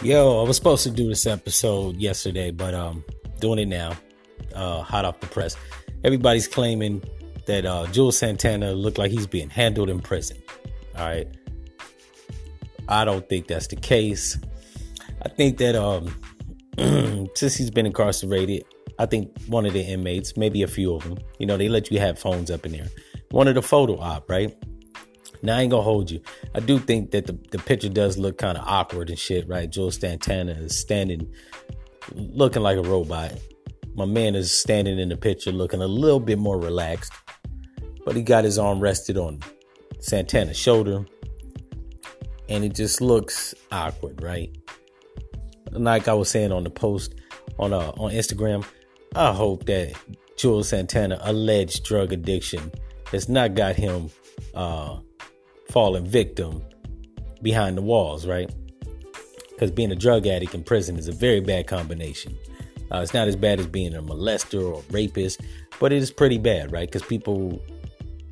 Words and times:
Yo, 0.00 0.40
I 0.40 0.46
was 0.46 0.56
supposed 0.56 0.84
to 0.84 0.90
do 0.90 1.08
this 1.08 1.26
episode 1.26 1.96
yesterday, 1.96 2.52
but 2.52 2.72
um, 2.72 3.02
doing 3.40 3.58
it 3.58 3.66
now. 3.66 3.96
Uh, 4.54 4.80
hot 4.80 5.04
off 5.04 5.18
the 5.18 5.26
press. 5.26 5.56
Everybody's 6.04 6.46
claiming 6.46 7.02
that 7.46 7.66
uh, 7.66 7.84
Juelz 7.86 8.12
Santana 8.12 8.74
looked 8.74 8.96
like 8.96 9.10
he's 9.10 9.26
being 9.26 9.50
handled 9.50 9.90
in 9.90 9.98
prison. 9.98 10.36
All 10.96 11.04
right. 11.04 11.26
I 12.86 13.04
don't 13.04 13.28
think 13.28 13.48
that's 13.48 13.66
the 13.66 13.76
case. 13.76 14.38
I 15.22 15.30
think 15.30 15.58
that 15.58 15.74
um, 15.74 16.14
since 17.34 17.56
he's 17.56 17.72
been 17.72 17.86
incarcerated, 17.86 18.64
I 19.00 19.06
think 19.06 19.36
one 19.48 19.66
of 19.66 19.72
the 19.72 19.82
inmates, 19.82 20.36
maybe 20.36 20.62
a 20.62 20.68
few 20.68 20.94
of 20.94 21.02
them, 21.02 21.18
you 21.40 21.46
know, 21.46 21.56
they 21.56 21.68
let 21.68 21.90
you 21.90 21.98
have 21.98 22.20
phones 22.20 22.52
up 22.52 22.64
in 22.64 22.70
there. 22.70 22.86
One 23.32 23.48
of 23.48 23.56
the 23.56 23.62
photo 23.62 23.98
op, 23.98 24.30
right? 24.30 24.56
Now 25.42 25.56
I 25.56 25.62
ain't 25.62 25.70
gonna 25.70 25.82
hold 25.82 26.10
you. 26.10 26.20
I 26.54 26.60
do 26.60 26.78
think 26.78 27.10
that 27.12 27.26
the, 27.26 27.38
the 27.50 27.58
picture 27.58 27.88
does 27.88 28.18
look 28.18 28.38
kind 28.38 28.58
of 28.58 28.64
awkward 28.66 29.10
and 29.10 29.18
shit, 29.18 29.48
right? 29.48 29.70
Juelz 29.70 30.00
Santana 30.00 30.52
is 30.52 30.78
standing 30.78 31.32
looking 32.14 32.62
like 32.62 32.76
a 32.76 32.82
robot. 32.82 33.32
My 33.94 34.04
man 34.04 34.34
is 34.34 34.50
standing 34.50 34.98
in 34.98 35.08
the 35.08 35.16
picture 35.16 35.52
looking 35.52 35.82
a 35.82 35.86
little 35.86 36.20
bit 36.20 36.38
more 36.38 36.58
relaxed. 36.58 37.12
But 38.04 38.16
he 38.16 38.22
got 38.22 38.44
his 38.44 38.58
arm 38.58 38.80
rested 38.80 39.18
on 39.18 39.40
Santana's 40.00 40.56
shoulder. 40.56 41.04
And 42.48 42.64
it 42.64 42.74
just 42.74 43.00
looks 43.00 43.54
awkward, 43.70 44.22
right? 44.22 44.56
Like 45.72 46.08
I 46.08 46.14
was 46.14 46.30
saying 46.30 46.52
on 46.52 46.64
the 46.64 46.70
post 46.70 47.14
on 47.58 47.72
uh, 47.72 47.92
on 47.98 48.12
Instagram, 48.12 48.64
I 49.14 49.32
hope 49.32 49.66
that 49.66 49.92
Juelz 50.36 50.66
Santana 50.66 51.18
alleged 51.22 51.84
drug 51.84 52.12
addiction 52.12 52.72
has 53.12 53.28
not 53.28 53.54
got 53.54 53.76
him 53.76 54.10
uh, 54.54 54.98
fallen 55.78 56.04
victim 56.04 56.60
behind 57.40 57.76
the 57.76 57.82
walls, 57.82 58.26
right? 58.26 58.52
Because 59.50 59.70
being 59.70 59.92
a 59.92 59.94
drug 59.94 60.26
addict 60.26 60.52
in 60.52 60.64
prison 60.64 60.98
is 60.98 61.06
a 61.06 61.12
very 61.12 61.38
bad 61.38 61.68
combination. 61.68 62.36
Uh, 62.90 62.98
it's 62.98 63.14
not 63.14 63.28
as 63.28 63.36
bad 63.36 63.60
as 63.60 63.68
being 63.68 63.94
a 63.94 64.02
molester 64.02 64.60
or 64.60 64.80
a 64.80 64.92
rapist, 64.92 65.40
but 65.78 65.92
it 65.92 66.02
is 66.02 66.10
pretty 66.10 66.36
bad, 66.36 66.72
right? 66.72 66.88
Because 66.88 67.02
people 67.02 67.62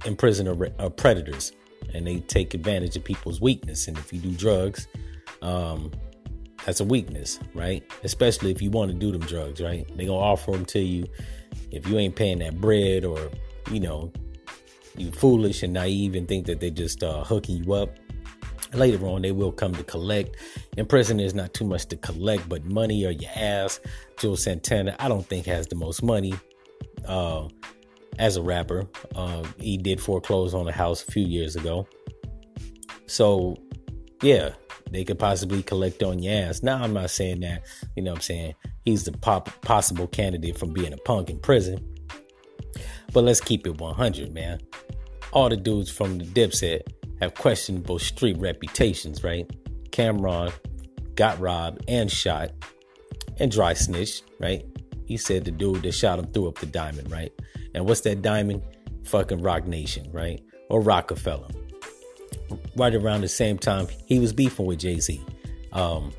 in 0.04 0.16
prison 0.16 0.48
are, 0.48 0.70
are, 0.80 0.90
predators 0.90 1.52
and 1.94 2.04
they 2.04 2.18
take 2.18 2.52
advantage 2.52 2.96
of 2.96 3.04
people's 3.04 3.40
weakness. 3.40 3.86
And 3.86 3.96
if 3.96 4.12
you 4.12 4.18
do 4.18 4.32
drugs, 4.32 4.88
um, 5.40 5.92
that's 6.64 6.80
a 6.80 6.84
weakness, 6.84 7.38
right? 7.54 7.84
Especially 8.02 8.50
if 8.50 8.60
you 8.60 8.72
want 8.72 8.90
to 8.90 8.96
do 8.96 9.12
them 9.12 9.20
drugs, 9.20 9.60
right? 9.60 9.86
They're 9.86 10.06
going 10.06 10.18
to 10.18 10.26
offer 10.32 10.50
them 10.50 10.64
to 10.64 10.80
you. 10.80 11.06
If 11.70 11.86
you 11.86 11.96
ain't 11.96 12.16
paying 12.16 12.40
that 12.40 12.60
bread 12.60 13.04
or, 13.04 13.30
you 13.70 13.78
know, 13.78 14.10
you 15.00 15.10
foolish 15.10 15.62
and 15.62 15.72
naive 15.72 16.14
and 16.14 16.26
think 16.28 16.46
that 16.46 16.60
they're 16.60 16.70
just 16.70 17.02
uh, 17.02 17.24
hooking 17.24 17.64
you 17.64 17.72
up. 17.72 17.90
Later 18.74 19.06
on, 19.06 19.22
they 19.22 19.32
will 19.32 19.52
come 19.52 19.74
to 19.74 19.84
collect. 19.84 20.36
In 20.76 20.86
prison, 20.86 21.18
there's 21.18 21.34
not 21.34 21.54
too 21.54 21.64
much 21.64 21.86
to 21.86 21.96
collect, 21.96 22.48
but 22.48 22.64
money 22.64 23.04
or 23.06 23.10
your 23.10 23.30
ass. 23.34 23.80
Juelz 24.16 24.38
Santana, 24.38 24.96
I 24.98 25.08
don't 25.08 25.26
think 25.26 25.46
has 25.46 25.68
the 25.68 25.76
most 25.76 26.02
money 26.02 26.34
uh, 27.06 27.48
as 28.18 28.36
a 28.36 28.42
rapper. 28.42 28.86
Uh, 29.14 29.44
he 29.58 29.78
did 29.78 30.00
foreclose 30.00 30.52
on 30.52 30.68
a 30.68 30.72
house 30.72 31.06
a 31.06 31.12
few 31.12 31.24
years 31.24 31.56
ago. 31.56 31.86
So, 33.06 33.56
yeah, 34.20 34.50
they 34.90 35.04
could 35.04 35.18
possibly 35.18 35.62
collect 35.62 36.02
on 36.02 36.18
your 36.18 36.48
ass. 36.48 36.62
Now, 36.62 36.82
I'm 36.82 36.92
not 36.92 37.10
saying 37.10 37.40
that, 37.40 37.62
you 37.96 38.02
know 38.02 38.10
what 38.10 38.18
I'm 38.18 38.22
saying? 38.22 38.54
He's 38.84 39.04
the 39.04 39.12
pop- 39.12 39.62
possible 39.62 40.06
candidate 40.06 40.58
from 40.58 40.72
being 40.72 40.92
a 40.92 40.96
punk 40.98 41.30
in 41.30 41.38
prison. 41.38 41.95
But 43.12 43.24
let's 43.24 43.40
keep 43.40 43.66
it 43.66 43.78
100, 43.78 44.32
man 44.32 44.60
all 45.36 45.50
the 45.50 45.56
dudes 45.56 45.90
from 45.90 46.16
the 46.16 46.24
Dipset 46.24 46.80
have 47.20 47.34
questionable 47.34 47.98
street 47.98 48.38
reputations, 48.38 49.22
right? 49.22 49.46
Cam'ron 49.90 50.50
got 51.14 51.38
robbed 51.38 51.84
and 51.88 52.10
shot 52.10 52.52
and 53.38 53.50
dry 53.50 53.74
snitched, 53.74 54.24
right? 54.40 54.64
He 55.04 55.18
said 55.18 55.44
the 55.44 55.50
dude 55.50 55.82
that 55.82 55.92
shot 55.92 56.18
him 56.18 56.32
threw 56.32 56.48
up 56.48 56.58
the 56.58 56.66
diamond, 56.66 57.10
right? 57.10 57.32
And 57.74 57.86
what's 57.86 58.00
that 58.02 58.22
diamond? 58.22 58.62
Fucking 59.04 59.42
Roc 59.42 59.66
Nation, 59.66 60.10
right? 60.10 60.42
Or 60.70 60.80
Roc-A-Fella. 60.80 61.50
Right 62.76 62.94
around 62.94 63.20
the 63.20 63.28
same 63.28 63.58
time, 63.58 63.88
he 64.06 64.18
was 64.18 64.32
beefing 64.32 64.64
with 64.64 64.78
Jay 64.78 65.00
Z. 65.00 65.22
Um, 65.72 66.12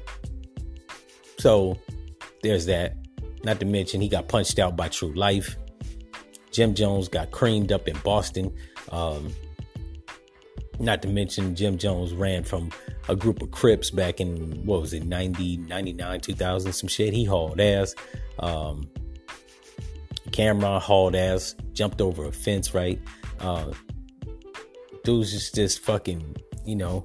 so 1.39 1.77
there's 2.43 2.67
that. 2.67 2.95
Not 3.43 3.59
to 3.59 3.65
mention, 3.65 3.99
he 3.99 4.09
got 4.09 4.27
punched 4.27 4.59
out 4.59 4.75
by 4.75 4.89
Tru 4.89 5.13
Life. 5.13 5.57
Jim 6.57 6.73
Jones 6.73 7.07
got 7.07 7.29
creamed 7.29 7.71
up 7.71 7.87
in 7.87 7.95
Boston. 7.99 8.51
Um, 8.91 9.31
not 10.79 11.03
to 11.03 11.07
mention 11.07 11.55
Jim 11.55 11.77
Jones 11.77 12.13
ran 12.13 12.43
from 12.43 12.71
a 13.07 13.15
group 13.15 13.43
of 13.43 13.51
Crips 13.51 13.91
back 13.91 14.19
in 14.19 14.65
what 14.65 14.81
was 14.81 14.91
it 14.91 15.05
90 15.05 15.57
99 15.57 16.19
2000 16.19 16.73
some 16.73 16.89
shit. 16.89 17.13
He 17.13 17.25
hauled 17.25 17.59
ass. 17.59 17.93
Um, 18.39 18.89
Cam'ron 20.31 20.81
hauled 20.81 21.15
ass 21.15 21.53
jumped 21.73 22.01
over 22.01 22.25
a 22.25 22.31
fence 22.31 22.73
right? 22.73 22.99
Uh, 23.39 23.71
dudes 25.03 25.33
just 25.33 25.53
just 25.53 25.81
fucking 25.81 26.37
you 26.65 26.75
know 26.75 27.03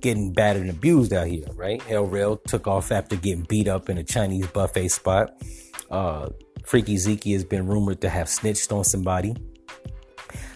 getting 0.00 0.30
battered 0.30 0.60
and 0.60 0.70
abused 0.70 1.14
out 1.14 1.26
here 1.26 1.46
right? 1.54 1.80
Hell 1.84 2.04
Rell 2.04 2.36
took 2.36 2.66
off 2.66 2.92
after 2.92 3.16
getting 3.16 3.44
beat 3.44 3.66
up 3.66 3.88
in 3.88 3.96
a 3.96 4.04
Chinese 4.04 4.46
buffet 4.48 4.88
spot. 4.88 5.42
Uh, 5.90 6.28
Freaky 6.64 6.96
Zeke 6.96 7.24
has 7.24 7.44
been 7.44 7.66
rumored 7.66 8.00
to 8.00 8.08
have 8.08 8.28
snitched 8.28 8.72
on 8.72 8.84
somebody. 8.84 9.34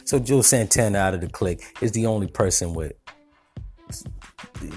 So 0.04 0.18
Juelz 0.18 0.44
Santana 0.44 0.98
out 0.98 1.14
of 1.14 1.20
the 1.20 1.28
clique 1.28 1.64
is 1.80 1.92
the 1.92 2.06
only 2.06 2.26
person 2.26 2.72
with 2.72 2.92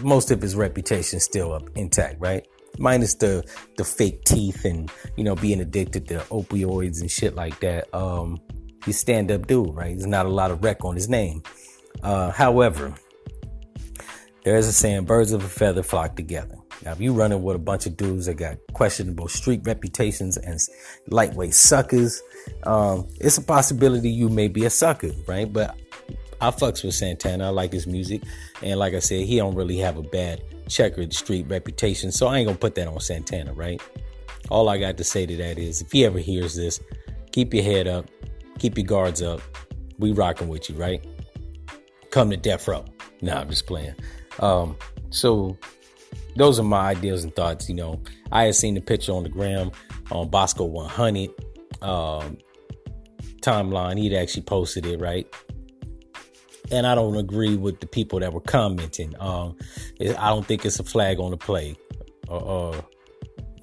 most 0.01 0.31
of 0.31 0.41
his 0.41 0.55
reputation 0.55 1.19
still 1.19 1.53
up 1.53 1.69
intact, 1.75 2.17
right? 2.19 2.45
Minus 2.77 3.15
the 3.15 3.43
the 3.77 3.83
fake 3.83 4.23
teeth 4.25 4.65
and 4.65 4.91
you 5.17 5.23
know 5.23 5.35
being 5.35 5.59
addicted 5.59 6.07
to 6.09 6.19
opioids 6.29 7.01
and 7.01 7.09
shit 7.09 7.35
like 7.35 7.59
that. 7.61 7.93
Um, 7.93 8.39
he's 8.85 8.99
stand 8.99 9.31
up 9.31 9.47
dude, 9.47 9.73
right? 9.73 9.97
There's 9.97 10.07
not 10.07 10.25
a 10.25 10.29
lot 10.29 10.51
of 10.51 10.63
wreck 10.63 10.83
on 10.83 10.95
his 10.95 11.09
name. 11.09 11.43
Uh, 12.03 12.31
however, 12.31 12.93
there 14.43 14.55
is 14.55 14.67
a 14.67 14.73
saying: 14.73 15.05
birds 15.05 15.31
of 15.31 15.43
a 15.43 15.49
feather 15.49 15.83
flock 15.83 16.15
together. 16.15 16.55
Now, 16.83 16.93
if 16.93 16.99
you're 16.99 17.13
running 17.13 17.43
with 17.43 17.55
a 17.55 17.59
bunch 17.59 17.85
of 17.85 17.95
dudes 17.95 18.25
that 18.25 18.35
got 18.35 18.57
questionable 18.73 19.27
street 19.27 19.61
reputations 19.65 20.37
and 20.37 20.59
lightweight 21.09 21.53
suckers, 21.53 22.21
um, 22.63 23.07
it's 23.19 23.37
a 23.37 23.41
possibility 23.43 24.09
you 24.09 24.29
may 24.29 24.47
be 24.47 24.65
a 24.65 24.69
sucker, 24.69 25.11
right? 25.27 25.51
But 25.51 25.77
I 26.39 26.49
fucks 26.49 26.83
with 26.83 26.95
Santana. 26.95 27.45
I 27.45 27.49
like 27.49 27.71
his 27.71 27.85
music, 27.85 28.23
and 28.63 28.79
like 28.79 28.95
I 28.95 28.99
said, 28.99 29.25
he 29.25 29.37
don't 29.37 29.55
really 29.55 29.77
have 29.77 29.97
a 29.97 30.01
bad 30.01 30.41
checkered 30.67 31.13
street 31.13 31.45
reputation, 31.47 32.11
so 32.11 32.27
I 32.27 32.39
ain't 32.39 32.47
gonna 32.47 32.57
put 32.57 32.75
that 32.75 32.87
on 32.87 32.99
Santana, 32.99 33.53
right? 33.53 33.81
All 34.49 34.67
I 34.67 34.79
got 34.79 34.97
to 34.97 35.03
say 35.03 35.25
to 35.25 35.37
that 35.37 35.59
is, 35.59 35.81
if 35.81 35.91
he 35.91 36.03
ever 36.03 36.19
hears 36.19 36.55
this, 36.55 36.79
keep 37.31 37.53
your 37.53 37.63
head 37.63 37.87
up, 37.87 38.07
keep 38.57 38.77
your 38.77 38.87
guards 38.87 39.21
up. 39.21 39.41
We 39.99 40.13
rocking 40.13 40.47
with 40.47 40.67
you, 40.67 40.75
right? 40.75 41.05
Come 42.09 42.31
to 42.31 42.37
death 42.37 42.67
row. 42.67 42.85
Nah, 43.21 43.41
I'm 43.41 43.49
just 43.49 43.67
playing. 43.67 43.93
Um, 44.41 44.75
so 45.09 45.57
those 46.35 46.59
are 46.59 46.63
my 46.63 46.89
ideas 46.89 47.23
and 47.23 47.35
thoughts. 47.35 47.69
You 47.69 47.75
know, 47.75 48.01
I 48.31 48.45
had 48.45 48.55
seen 48.55 48.75
the 48.75 48.81
picture 48.81 49.13
on 49.13 49.23
the 49.23 49.29
gram 49.29 49.71
on 50.11 50.29
Bosco 50.29 50.65
100 50.65 51.29
um, 51.81 52.37
timeline. 53.41 53.97
He'd 53.97 54.15
actually 54.15 54.43
posted 54.43 54.85
it, 54.85 54.99
right? 54.99 55.27
And 56.71 56.87
I 56.87 56.95
don't 56.95 57.17
agree 57.17 57.57
with 57.57 57.81
the 57.81 57.87
people 57.87 58.19
that 58.19 58.33
were 58.33 58.41
commenting. 58.41 59.13
Um, 59.19 59.57
I 59.99 60.29
don't 60.29 60.45
think 60.45 60.65
it's 60.65 60.79
a 60.79 60.83
flag 60.83 61.19
on 61.19 61.31
the 61.31 61.37
play, 61.37 61.75
or, 62.29 62.41
or 62.41 62.85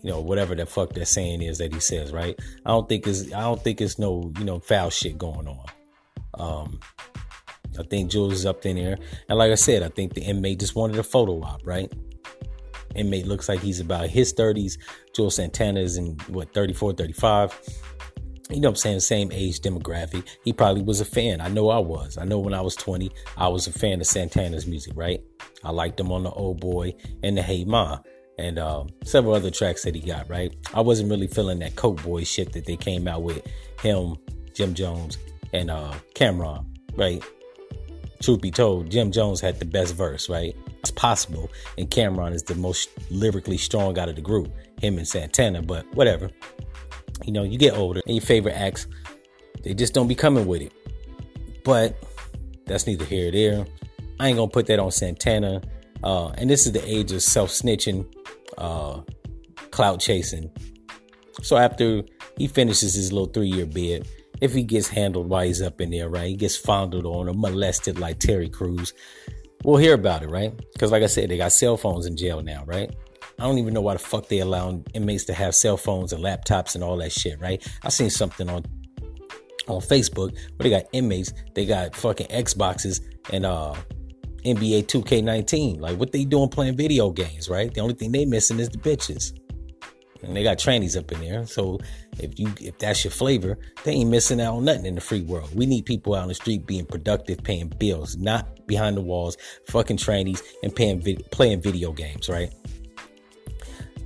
you 0.03 0.10
know 0.10 0.21
whatever 0.21 0.55
the 0.55 0.66
fuck 0.66 0.93
that 0.93 1.06
saying 1.06 1.41
is 1.41 1.56
that 1.59 1.72
he 1.72 1.81
says, 1.81 2.12
right? 2.12 2.39
I 2.66 2.71
don't 2.71 2.87
think 2.87 3.06
it's 3.06 3.33
I 3.33 3.41
don't 3.41 3.62
think 3.62 3.81
it's 3.81 3.99
no 3.99 4.31
you 4.39 4.45
know 4.45 4.60
foul 4.60 4.91
shit 4.91 5.16
going 5.16 5.49
on. 5.49 5.65
Um, 6.34 6.81
I 7.78 7.83
think 7.84 8.11
Juelz 8.11 8.33
is 8.33 8.47
up 8.47 8.65
in 8.66 8.77
there, 8.77 8.98
and 9.28 9.39
like 9.39 9.53
I 9.53 9.57
said, 9.57 9.83
I 9.83 9.89
think 9.89 10.15
the 10.15 10.22
inmate 10.22 10.60
just 10.60 10.75
wanted 10.75 10.98
a 10.98 11.03
photo 11.03 11.41
op, 11.42 11.60
right? 11.65 11.92
inmate 12.95 13.27
looks 13.27 13.48
like 13.48 13.60
he's 13.60 13.80
about 13.80 14.09
his 14.09 14.33
30s. 14.33 14.78
Juelz 15.16 15.33
Santana 15.33 15.80
is 15.80 15.97
in 15.97 16.16
what 16.28 16.53
34, 16.53 16.95
35. 16.95 17.60
You 18.51 18.60
know 18.60 18.71
I'm 18.71 18.77
saying? 18.77 19.01
Same 19.01 19.30
age 19.30 19.60
demographic. 19.60 20.27
He 20.42 20.53
probably 20.53 20.83
was 20.83 21.01
a 21.01 21.04
fan. 21.04 21.41
I 21.41 21.48
know 21.48 21.69
I 21.69 21.78
was. 21.78 22.16
I 22.16 22.25
know 22.25 22.39
when 22.39 22.54
I 22.54 22.63
was 22.63 22.75
20, 22.77 23.10
I 23.36 23.48
was 23.48 23.66
a 23.66 23.72
fan 23.72 24.01
of 24.01 24.07
Santana's 24.07 24.66
music, 24.66 24.95
right? 24.97 25.22
I 25.65 25.71
liked 25.71 26.01
him 26.01 26.10
on 26.10 26.22
the 26.22 26.31
Old 26.31 26.60
Boy 26.60 26.95
and 27.22 27.36
the 27.36 27.42
Hey 27.42 27.65
Ma 27.65 27.98
and 28.39 28.59
uh, 28.59 28.84
several 29.04 29.34
other 29.34 29.51
tracks 29.51 29.83
that 29.83 29.95
he 29.95 30.01
got, 30.01 30.31
right? 30.31 30.54
I 30.72 30.81
wasn't 30.81 31.10
really 31.10 31.27
feeling 31.27 31.59
that 31.59 31.77
Coke 31.77 32.03
Boy 32.03 32.24
shit 32.24 32.53
that 32.53 32.65
they 32.65 32.77
came 32.77 33.07
out 33.07 33.22
with 33.22 33.47
him, 33.81 34.16
Jim 34.54 34.72
Jones, 34.72 35.19
and 35.53 35.71
uh, 35.71 35.92
Cam'ron, 36.15 36.65
right? 36.97 37.22
Truth 38.22 38.41
be 38.41 38.50
told, 38.50 38.91
Jim 38.91 39.12
Jones 39.12 39.41
had 39.41 39.59
the 39.59 39.65
best 39.65 39.94
verse, 39.94 40.28
right? 40.28 40.56
It's 40.80 40.91
possible. 40.91 41.50
And 41.76 41.88
Cam'ron 41.91 42.32
is 42.32 42.42
the 42.42 42.54
most 42.54 42.88
lyrically 43.10 43.56
strong 43.56 43.98
out 43.98 44.09
of 44.09 44.16
the 44.16 44.22
group, 44.22 44.53
him 44.80 44.98
and 44.98 45.06
Santana, 45.06 45.62
but 45.62 45.86
whatever. 45.94 46.30
You 47.24 47.32
know, 47.32 47.42
you 47.42 47.59
get 47.59 47.76
older 47.76 48.00
and 48.06 48.16
your 48.16 48.24
favorite 48.24 48.54
acts, 48.54 48.86
they 49.62 49.74
just 49.74 49.94
don't 49.94 50.09
be 50.09 50.15
coming 50.15 50.47
with 50.47 50.62
it. 50.62 50.72
But 51.65 51.97
that's 52.66 52.86
neither 52.86 53.04
here 53.04 53.28
or 53.28 53.32
there. 53.32 53.66
I 54.21 54.28
ain't 54.28 54.36
gonna 54.36 54.50
put 54.50 54.66
that 54.66 54.78
on 54.78 54.91
Santana. 54.91 55.62
Uh, 56.03 56.28
and 56.30 56.48
this 56.48 56.66
is 56.66 56.72
the 56.72 56.84
age 56.88 57.12
of 57.12 57.22
self 57.22 57.50
snitching, 57.50 58.06
uh, 58.56 59.00
clout 59.71 60.00
chasing. 60.00 60.50
So 61.42 61.56
after 61.56 62.03
he 62.36 62.47
finishes 62.48 62.94
his 62.94 63.12
little 63.12 63.28
three 63.28 63.48
year 63.48 63.66
bid, 63.66 64.09
if 64.40 64.52
he 64.52 64.62
gets 64.62 64.88
handled 64.88 65.28
while 65.28 65.44
he's 65.44 65.62
up 65.62 65.80
in 65.80 65.90
there, 65.90 66.08
right? 66.08 66.28
He 66.28 66.36
gets 66.36 66.56
fondled 66.56 67.06
on 67.06 67.28
or 67.28 67.34
molested 67.34 67.98
like 67.98 68.18
Terry 68.18 68.48
Crews. 68.48 68.92
We'll 69.64 69.76
hear 69.76 69.94
about 69.94 70.22
it, 70.22 70.28
right? 70.28 70.56
Because 70.72 70.92
like 70.92 71.02
I 71.02 71.06
said, 71.06 71.28
they 71.28 71.36
got 71.36 71.52
cell 71.52 71.76
phones 71.76 72.06
in 72.06 72.16
jail 72.16 72.42
now, 72.42 72.64
right? 72.64 72.94
I 73.38 73.44
don't 73.44 73.58
even 73.58 73.74
know 73.74 73.80
why 73.80 73.92
the 73.92 74.00
fuck 74.00 74.28
they 74.28 74.40
allow 74.40 74.82
inmates 74.94 75.24
to 75.26 75.34
have 75.34 75.54
cell 75.54 75.76
phones 75.76 76.12
and 76.12 76.22
laptops 76.22 76.74
and 76.74 76.82
all 76.82 76.96
that 76.98 77.12
shit, 77.12 77.40
right? 77.40 77.64
I 77.82 77.88
seen 77.88 78.10
something 78.10 78.48
on 78.48 78.64
on 79.68 79.80
Facebook 79.82 80.32
where 80.32 80.64
they 80.64 80.70
got 80.70 80.84
inmates, 80.92 81.32
they 81.54 81.66
got 81.66 81.94
fucking 81.94 82.28
Xboxes 82.28 83.00
and 83.32 83.44
uh 83.44 83.74
NBA 84.44 84.86
2K19. 84.86 85.80
Like 85.80 85.98
what 85.98 86.12
they 86.12 86.24
doing 86.24 86.48
playing 86.48 86.76
video 86.76 87.10
games, 87.10 87.48
right? 87.48 87.72
The 87.72 87.80
only 87.80 87.94
thing 87.94 88.12
they 88.12 88.24
missing 88.24 88.58
is 88.58 88.68
the 88.68 88.78
bitches. 88.78 89.38
And 90.22 90.36
they 90.36 90.42
got 90.42 90.59
trannies 90.59 90.97
up 90.98 91.12
in 91.12 91.20
there. 91.20 91.47
So 91.47 91.78
if 92.18 92.38
you 92.38 92.53
if 92.60 92.78
that's 92.78 93.04
your 93.04 93.12
flavor, 93.12 93.59
they 93.84 93.92
ain't 93.92 94.10
missing 94.10 94.41
out 94.41 94.54
on 94.54 94.65
nothing 94.65 94.86
in 94.86 94.94
the 94.94 95.00
free 95.00 95.22
world. 95.22 95.54
We 95.54 95.66
need 95.66 95.86
people 95.86 96.15
out 96.15 96.22
on 96.22 96.28
the 96.28 96.34
street 96.34 96.66
being 96.66 96.86
productive, 96.86 97.42
paying 97.42 97.68
bills, 97.68 98.16
not 98.16 98.66
behind 98.66 98.97
the 98.97 99.03
walls, 99.03 99.36
fucking 99.68 99.98
trannies 99.98 100.42
and 100.62 100.74
paying 100.74 101.00
playing 101.30 101.62
video 101.62 101.92
games, 101.92 102.28
right? 102.28 102.53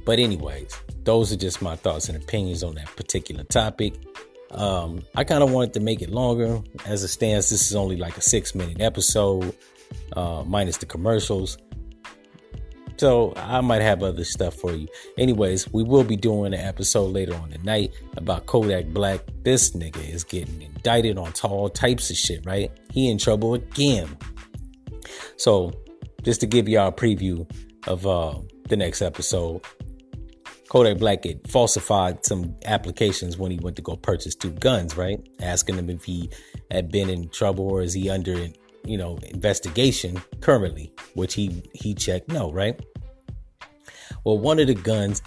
But 0.05 0.19
anyways, 0.19 0.76
those 1.05 1.32
are 1.32 1.37
just 1.37 1.62
my 1.62 1.76
thoughts 1.76 2.09
and 2.09 2.23
opinions 2.23 2.62
on 2.62 2.75
that 2.75 2.94
particular 2.97 3.44
topic. 3.44 3.94
Um, 4.50 5.03
I 5.15 5.25
kind 5.25 5.43
of 5.43 5.50
wanted 5.50 5.75
to 5.75 5.81
make 5.81 6.03
it 6.03 6.11
longer. 6.11 6.61
As 6.85 7.03
it 7.03 7.08
stands, 7.08 7.50
this 7.50 7.70
is 7.70 7.76
only 7.76 7.97
like 7.97 8.17
a 8.17 8.20
six 8.20 8.55
minute 8.55 8.81
episode, 8.81 9.56
uh, 10.15 10.44
minus 10.47 10.76
the 10.79 10.87
commercials. 10.87 11.56
So 13.03 13.33
I 13.35 13.61
might 13.63 13.83
have 13.83 14.05
other 14.05 14.23
stuff 14.23 14.55
for 14.55 14.71
you. 14.71 14.87
Anyways, 15.19 15.73
we 15.73 15.83
will 15.83 16.05
be 16.05 16.15
doing 16.15 16.55
an 16.55 16.61
episode 16.61 17.07
later 17.07 17.35
on 17.35 17.51
tonight 17.51 17.93
about 18.17 18.47
Kodak 18.47 18.87
Black. 18.91 19.19
This 19.43 19.73
nigga 19.73 20.09
is 20.09 20.23
getting 20.23 20.63
indicted 20.63 21.19
on 21.19 21.33
all 21.43 21.69
types 21.69 22.11
of 22.11 22.17
shit, 22.17 22.47
right? 22.47 22.71
He 22.93 23.11
in 23.11 23.19
trouble 23.19 23.55
again. 23.55 24.17
So 25.37 25.73
just 26.23 26.43
to 26.43 26.47
give 26.47 26.69
y'all 26.69 26.91
a 26.91 26.93
preview 26.93 27.45
of 27.89 28.07
uh, 28.07 28.39
the 28.69 28.77
next 28.77 29.03
episode, 29.03 29.63
Kodak 30.69 30.99
Black 30.99 31.25
had 31.25 31.51
falsified 31.51 32.25
some 32.25 32.55
applications 32.67 33.37
when 33.37 33.51
he 33.51 33.59
went 33.59 33.75
to 33.75 33.83
go 33.83 33.97
purchase 33.97 34.37
two 34.37 34.53
guns, 34.53 34.97
right? 34.97 35.19
Asking 35.41 35.75
him 35.75 35.91
if 35.91 36.05
he 36.05 36.31
had 36.71 36.93
been 36.93 37.11
in 37.11 37.31
trouble 37.31 37.69
or 37.69 37.83
is 37.83 37.95
he 37.95 38.09
under, 38.09 38.47
you 38.85 38.97
know, 38.97 39.19
investigation 39.31 40.23
currently, 40.41 40.93
which 41.15 41.35
he 41.35 41.65
he 41.75 41.95
checked 41.95 42.29
no, 42.29 42.53
right? 42.53 42.81
Well, 44.25 44.39
one 44.39 44.59
of 44.59 44.67
the 44.67 44.75
guns 44.75 45.23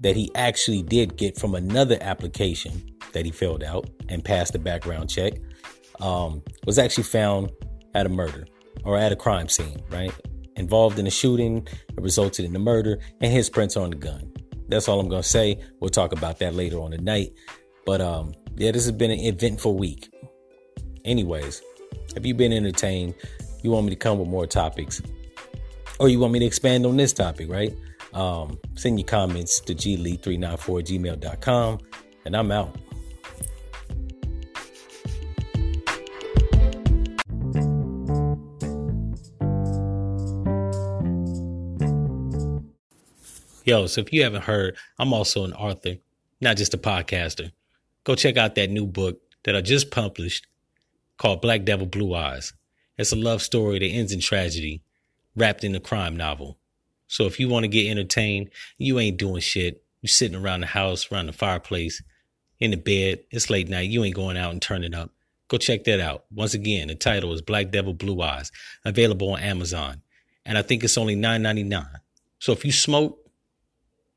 that 0.00 0.16
he 0.16 0.30
actually 0.34 0.82
did 0.82 1.16
get 1.16 1.38
from 1.38 1.54
another 1.54 1.98
application 2.00 2.94
that 3.12 3.24
he 3.24 3.30
filled 3.30 3.62
out 3.62 3.88
and 4.08 4.24
passed 4.24 4.52
the 4.52 4.58
background 4.58 5.08
check 5.08 5.34
um, 6.00 6.42
was 6.66 6.78
actually 6.78 7.04
found 7.04 7.50
at 7.94 8.06
a 8.06 8.10
murder 8.10 8.46
or 8.84 8.98
at 8.98 9.12
a 9.12 9.16
crime 9.16 9.48
scene, 9.48 9.80
right? 9.90 10.12
Involved 10.56 10.98
in 10.98 11.06
a 11.06 11.10
shooting, 11.10 11.66
it 11.88 12.00
resulted 12.00 12.44
in 12.44 12.52
the 12.52 12.58
murder, 12.58 12.98
and 13.20 13.32
his 13.32 13.50
prints 13.50 13.76
on 13.76 13.90
the 13.90 13.96
gun. 13.96 14.32
That's 14.68 14.88
all 14.88 15.00
I'm 15.00 15.08
gonna 15.08 15.22
say. 15.22 15.58
We'll 15.80 15.90
talk 15.90 16.12
about 16.12 16.38
that 16.40 16.54
later 16.54 16.78
on 16.78 16.90
tonight. 16.90 17.32
But 17.84 18.00
um, 18.00 18.34
yeah, 18.56 18.72
this 18.72 18.84
has 18.84 18.92
been 18.92 19.10
an 19.10 19.20
eventful 19.20 19.76
week. 19.76 20.12
Anyways, 21.04 21.62
have 22.14 22.26
you 22.26 22.34
been 22.34 22.52
entertained? 22.52 23.14
You 23.62 23.70
want 23.70 23.86
me 23.86 23.90
to 23.90 23.96
come 23.96 24.18
with 24.18 24.28
more 24.28 24.46
topics, 24.46 25.00
or 26.00 26.08
you 26.08 26.18
want 26.18 26.32
me 26.32 26.38
to 26.40 26.44
expand 26.44 26.84
on 26.84 26.96
this 26.96 27.12
topic, 27.12 27.50
right? 27.50 27.74
Um, 28.16 28.58
send 28.76 28.98
your 28.98 29.06
comments 29.06 29.60
to 29.60 29.74
glee394 29.74 30.58
gmail.com, 30.58 31.78
and 32.24 32.34
I'm 32.34 32.50
out. 32.50 32.74
Yo, 43.66 43.86
so 43.86 44.00
if 44.00 44.10
you 44.14 44.22
haven't 44.22 44.44
heard, 44.44 44.78
I'm 44.98 45.12
also 45.12 45.44
an 45.44 45.52
author, 45.52 45.96
not 46.40 46.56
just 46.56 46.72
a 46.72 46.78
podcaster. 46.78 47.52
Go 48.04 48.14
check 48.14 48.38
out 48.38 48.54
that 48.54 48.70
new 48.70 48.86
book 48.86 49.20
that 49.44 49.54
I 49.54 49.60
just 49.60 49.90
published 49.90 50.46
called 51.18 51.42
Black 51.42 51.64
Devil 51.64 51.86
Blue 51.86 52.14
Eyes. 52.14 52.54
It's 52.96 53.12
a 53.12 53.16
love 53.16 53.42
story 53.42 53.78
that 53.78 53.84
ends 53.84 54.12
in 54.12 54.20
tragedy, 54.20 54.80
wrapped 55.34 55.64
in 55.64 55.74
a 55.74 55.80
crime 55.80 56.16
novel. 56.16 56.56
So 57.08 57.24
if 57.24 57.38
you 57.38 57.48
want 57.48 57.64
to 57.64 57.68
get 57.68 57.90
entertained, 57.90 58.50
you 58.78 58.98
ain't 58.98 59.18
doing 59.18 59.40
shit. 59.40 59.82
You're 60.02 60.08
sitting 60.08 60.36
around 60.36 60.60
the 60.60 60.66
house, 60.66 61.10
around 61.10 61.26
the 61.26 61.32
fireplace, 61.32 62.02
in 62.58 62.70
the 62.70 62.76
bed. 62.76 63.20
It's 63.30 63.50
late 63.50 63.68
night. 63.68 63.90
You 63.90 64.04
ain't 64.04 64.14
going 64.14 64.36
out 64.36 64.52
and 64.52 64.60
turning 64.60 64.94
up. 64.94 65.10
Go 65.48 65.58
check 65.58 65.84
that 65.84 66.00
out. 66.00 66.24
Once 66.32 66.54
again, 66.54 66.88
the 66.88 66.94
title 66.94 67.32
is 67.32 67.42
Black 67.42 67.70
Devil 67.70 67.94
Blue 67.94 68.20
Eyes, 68.20 68.50
available 68.84 69.32
on 69.32 69.40
Amazon. 69.40 70.02
And 70.44 70.58
I 70.58 70.62
think 70.62 70.82
it's 70.82 70.98
only 70.98 71.16
$9.99. 71.16 71.86
So 72.38 72.52
if 72.52 72.64
you 72.64 72.72
smoke, 72.72 73.18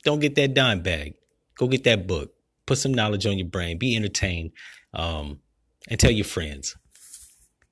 don't 0.03 0.19
get 0.19 0.35
that 0.35 0.53
dime 0.53 0.81
bag. 0.81 1.15
Go 1.55 1.67
get 1.67 1.83
that 1.83 2.07
book. 2.07 2.33
Put 2.65 2.77
some 2.77 2.93
knowledge 2.93 3.25
on 3.25 3.37
your 3.37 3.47
brain. 3.47 3.77
Be 3.77 3.95
entertained. 3.95 4.51
Um, 4.93 5.39
and 5.87 5.99
tell 5.99 6.11
your 6.11 6.25
friends. 6.25 6.75